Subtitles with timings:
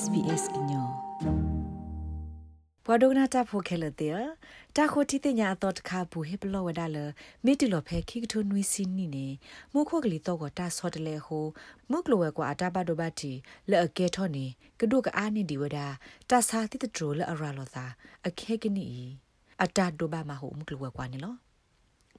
[0.00, 0.88] SBS ညော
[2.86, 4.18] ပဒုနာတာဖိုခဲလတဲ့
[4.76, 6.98] တာခိုတီတင်ညာတော့တခါဘူးဟိပလောဝဒါလ
[7.44, 9.26] မိတီလောဖဲခိကထုနွီစင်းနီနေ
[9.72, 11.46] မုခိုကလီတော့ကတာဆော့တလေဟို
[11.90, 13.32] မုကလောဝဲကွာအတာဘဒိုဘတီ
[13.70, 14.46] လဲအကဲထောနေ
[14.80, 15.86] ကဒုကအာနေဒီဝဒါ
[16.30, 17.84] တာစာတိတဒရိုလအရာလောသာ
[18.26, 18.86] အခဲကနီ
[19.62, 21.34] အတာဒိုဘာမဟုတ်မုကလောဝဲကွာနေလော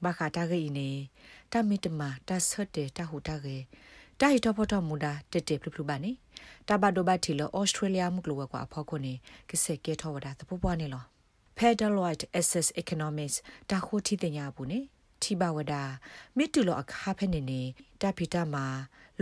[0.04, 0.88] ဘာခတာဂိနေ
[1.52, 3.56] တာမီတမတာဆော့တဲ့တာဟူတာဂေ
[4.20, 6.12] တာဟီတော့တော့မူတာတက်တက်ဖလူဖလူပါနေ
[6.68, 9.14] တာဘဒိုဘတီလောဩစတြေးလျမှုကလောကွာဖောက်ခုနေ
[9.50, 11.04] ကစက်ကေထောဝတာသပပွားနေလော
[11.58, 13.36] Pedaloid Access Economics
[13.70, 14.78] တာခိုတီတင်ညာဘူးနေ
[15.22, 15.74] တီဘဝဒ
[16.36, 17.62] မစ်တူလောအခါဖက်နေနေ
[18.00, 18.66] တာဖီတာမှာ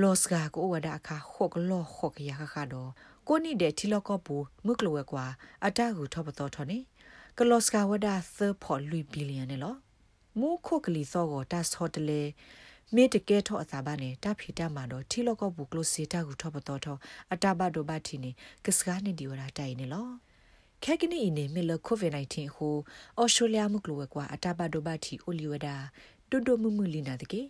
[0.01, 2.91] လော့စကာကိုဝဒအခါခုတ်လော့ခုတ်ရခခါတော့
[3.29, 4.37] ကိုနိတဲ့တီလောကပူ
[4.67, 5.27] မုကလောကွာ
[5.67, 6.79] အတာကူထောပတော်ထောနေ
[7.39, 9.75] ကလော့စကာဝဒသဖော်လူဘီလီယံနေလော
[10.39, 12.23] မူခုတ်ကလီသောကိုတတ်ဟော့တလေ
[12.97, 16.97] မေတကဲထောအစာပါနဲ့တဖီတမှာတော့ထီလောကဘူးကလိုစီတာကူထောပတော်ထော
[17.33, 18.31] အတဘဒိုဘတီနေ
[18.65, 20.09] ကစကားနေဒီဝရာတိုင်နေလော
[20.85, 22.77] ခဲကနီအင်းနေမီလကိုဗစ် -19 ဟို
[23.19, 25.77] အော်စတြေးလျမှုကလိုကွာအတဘဒိုဘတီအိုလီဝဒါ
[26.31, 27.43] တွတ်တွမှုမှုလီနာတကေ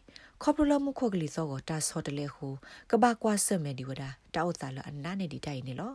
[0.43, 2.53] ခေါပလမှုခော့ကလေးစောကိုတာဆော့တလဲဟို
[2.91, 5.93] ကဘာကွာဆမဲဒီဝဒါတောက်သားလအနာနေဒီတိုင်နေလော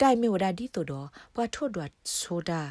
[0.00, 1.90] တိုင်မေဝဒါဒီတိုတော့ပွားထွတ်တော့
[2.20, 2.62] ဆိုတာ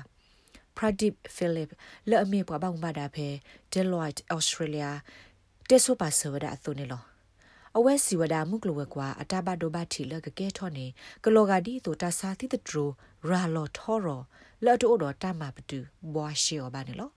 [0.77, 1.69] Pradip Philip
[2.09, 3.27] လဲ့အမေပွားဘောင်ဘာဒါဖဲ
[3.73, 4.89] Deloitte Australia
[5.69, 7.03] တဲဆိုပါဆဝဒအသုနေလော
[7.77, 10.85] အဝဲစီဝဒမှုကလဝကွာအတဘဒိုဘတီလကကဲထောနေ
[11.25, 12.89] ကလောဂါဒီတိုတာစာတိတဒရို
[13.27, 14.07] ရာလောထောရ
[14.65, 15.79] လော်တိုဒတာမပတူ
[16.13, 17.09] ဘွာရှီယောဘာနေလော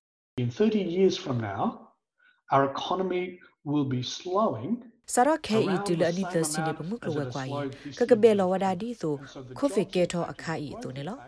[0.42, 1.62] In 30 years from now
[2.54, 3.24] our economy
[3.70, 4.72] will be slowing
[5.14, 7.54] စရခဲဤတူလအနိသစီနေပမှုကလဝကွာယ
[7.98, 9.14] ကကဘဲလောဝဒါဒီဆို
[9.58, 11.18] ခိုဖေကဲထောအခါဤတူနေလော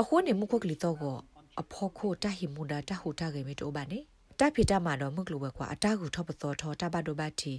[0.00, 1.16] အခုနေမှုခွက်ကလီတော့ကို
[1.60, 4.00] အဖို့ခိုတဟိမူဒါတဟူတာကေမီတိုဘာနေ
[4.40, 7.52] တဖိတမှာတော့မုကလဝဲကွာအတာကူထောပသောထောတဘဒိုဘတီ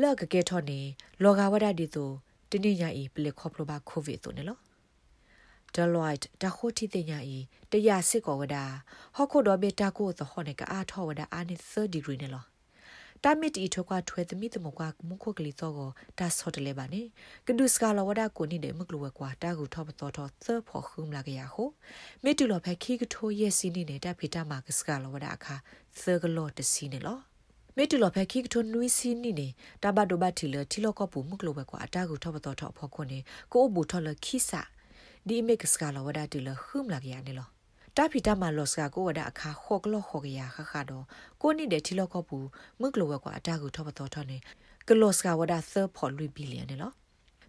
[0.00, 0.80] လော့ကကဲထောနေ
[1.22, 2.10] လောကဝဒဒီဆို
[2.50, 4.58] တနိညာဤပလက်ခေါပလိုဘာကိုဗစ်ဆိုနေလော
[5.74, 7.38] Deloitte တခိုတီတင်ညာဤ
[7.70, 8.56] တရစစ်ကောဝဒ
[9.14, 12.44] ဟော့ခိုတော့ဘေတာကိုသဟောနေကအားထောဝဒအာနိ30 degree နေလော
[13.24, 17.02] တာမစ်တီထောကွာထွဲသမီသမကွာမုခုကလီသောကိုဒါဆော့တလဲပါနေ
[17.46, 21.64] ကဒုစကလဝဒကိုနိတဲ့မကလဝကွာတာကူထောပတော်တော်သဖို့ခုမလာကြရဟု
[22.24, 25.54] မေတူလောဖဲခိကထိုရဲ့စီနေနဲ့တဖိတမှာကစကလဝဒအခါ
[26.00, 27.18] သကလောတစီနေလော
[27.76, 29.48] မေတူလောဖဲခိကထိုနွီစီနီနေ
[29.82, 33.18] တာဘဒိုဘတီလတီလောကပူမကလဝကွာတာကူထောပတော်တော်ဖို့ခုနေ
[33.52, 34.62] ကိုအဘူထောလခိစာ
[35.28, 37.48] ဒီမေကစကလဝဒတီလခုမလာကြရနေလော
[38.00, 41.04] တာဖီတာမာလော့စကကိုဝဒအခါခော့ကလော့ခော့ကရခခတော့
[41.42, 42.46] ကိုနိတဲ့တီလော့ကော့ဘူး
[42.80, 44.38] မကလောဝကွာအတာကူထောပတော်ထောနေ
[44.88, 46.94] ကလော့စကဝဒသဖော်လူဘီလီယံနော်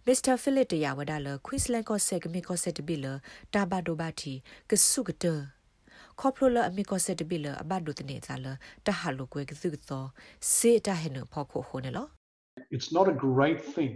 [0.06, 3.06] မစ္စတာဖိလစ်တရဝဒါလခွစ်လန်ကော့ဆက်ကမီကော့ဆက်တဘီလ
[3.54, 4.32] တာဘဒိုဘတီ
[4.70, 5.24] ကဆုကတ
[6.20, 8.46] ခေါပလိုလအမီကော့ဆက်တဘီလအဘဒုတနေသာလ
[8.86, 10.04] တဟလိုကွဲကစုသော
[10.54, 12.06] စေတဟဲနဖောက်ခိုခိုနေလော
[12.74, 13.94] It's not a great thing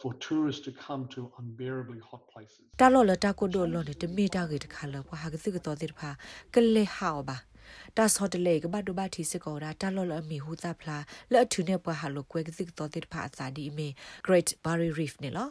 [0.00, 6.10] for tourists to come to unbearably hot places တာလောလတာကိုဒိုလောနေတမီတာကေတခါလောဟာကစုကတော်တိဖာ
[6.54, 7.36] ကလေဟောပါ
[7.96, 10.98] တာဆော့တလေကဘတ်ဒိုဘတ်တီစကောရာတာလောလအမီဟူတာဖလာ
[11.32, 13.88] လဲ့ထူနေပွားဟာလိုကွဲကစုကတော်တိဖာအစာဒီအမီ
[14.26, 15.50] Great Barrier Reef နေလော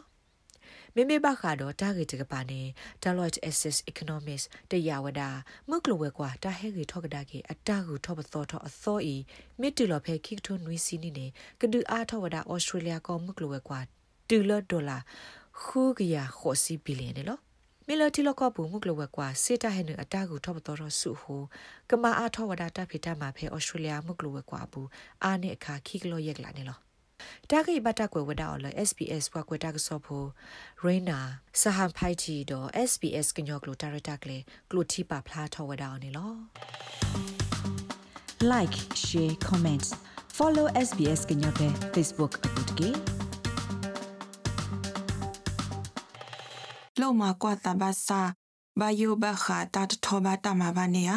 [0.96, 2.60] မေမေဘခါတော့တာဂေတကပါနေ
[3.02, 5.22] Deloitte Access Economics တရဝဒ
[5.70, 9.16] မုကလဝဲကွာတာဟဲဂေထောကဒါကေအတာကူထောပသောထောအသောဤ
[9.60, 11.26] မစ်တူလဖဲခိကထွန်နွီစီနီနေ
[11.60, 13.80] ကဒူအားထောဝဒဩစတြေးလျကောမုကလဝဲကွာ
[14.28, 14.98] တူလဒေါ်လာ
[15.62, 17.40] ခူကရခောစီဘီလီယံနော်
[17.86, 21.42] မီလတီလကပူမှုကလဝကွာစေတဟဲနအတာကူထောပတော်ရစုဟို
[21.90, 24.88] ကမာအားထောဝဒတာဖိတမှာဖဲဩစတြေးလျမှုကလဝကွာဘူး
[25.24, 26.78] အာနေအခါခိကလောရက်လာနေလော
[27.50, 30.28] တာဂိဘတာကွယ်ဝဒါအော်လ SBS ဘွားကွယ်တာကဆော့ဖို့
[30.82, 31.18] ရိနာ
[31.60, 34.38] ဆဟန်ဖိုက်တီတော့ SBS ကညောကလိုတာရတာကလေ
[34.70, 36.32] ကလိုတီပါဖလားထောဝဒါအော်နေလော
[38.52, 39.86] like share comment
[40.36, 43.13] follow SBS ကညောပဲ Facebook အပုတ်ကြီး
[47.04, 48.20] လောမကွာတဘာစာ
[48.80, 51.12] ဘာယိုဘခာတတ်ထောဘာတမဘာနေယ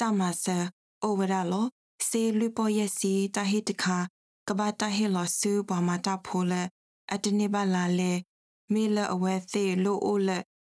[0.00, 0.58] တမဆာ
[1.02, 1.66] အိုဝရလော
[2.08, 3.98] စေလူပေါ်ယစီတဟိတခါ
[4.48, 6.52] ကဘာတဟိလောဆူဘမတာဖိုလ
[7.12, 8.12] အတနေပါလာလေ
[8.72, 10.30] မေလအဝဲသေးလိုအိုလ